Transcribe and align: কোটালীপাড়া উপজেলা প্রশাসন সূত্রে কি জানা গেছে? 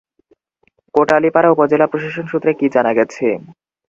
কোটালীপাড়া 0.95 1.49
উপজেলা 1.51 1.85
প্রশাসন 1.91 2.25
সূত্রে 2.31 2.51
কি 2.59 2.67
জানা 2.75 2.91
গেছে? 2.97 3.25